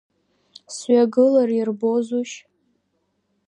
Сҩагылар 0.75 1.49
ирбозушь? 1.59 2.35